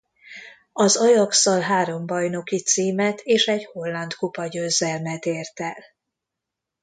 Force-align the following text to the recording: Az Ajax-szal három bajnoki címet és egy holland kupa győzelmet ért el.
Az 0.73 0.97
Ajax-szal 0.97 1.59
három 1.61 2.05
bajnoki 2.05 2.59
címet 2.63 3.19
és 3.21 3.45
egy 3.47 3.65
holland 3.65 4.13
kupa 4.13 4.47
győzelmet 4.47 5.25
ért 5.25 5.59
el. 5.59 5.83